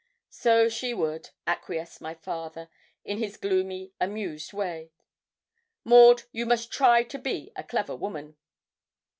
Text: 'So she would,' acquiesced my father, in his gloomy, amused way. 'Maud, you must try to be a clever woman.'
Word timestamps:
'So 0.31 0.67
she 0.67 0.95
would,' 0.95 1.29
acquiesced 1.45 2.01
my 2.01 2.15
father, 2.15 2.69
in 3.05 3.19
his 3.19 3.37
gloomy, 3.37 3.91
amused 4.01 4.51
way. 4.51 4.91
'Maud, 5.83 6.23
you 6.31 6.43
must 6.47 6.71
try 6.73 7.03
to 7.03 7.19
be 7.19 7.51
a 7.55 7.63
clever 7.63 7.95
woman.' 7.95 8.35